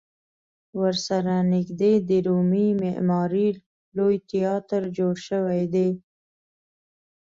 ورسره 0.79 1.35
نږدې 1.53 1.93
د 2.09 2.09
رومي 2.27 2.67
معمارۍ 2.81 3.49
لوی 3.97 4.15
تیاتر 4.29 4.81
جوړ 4.97 5.13
شوی 5.27 5.61
دی. 5.73 5.89